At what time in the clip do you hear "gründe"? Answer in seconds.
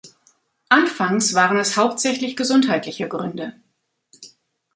3.07-3.53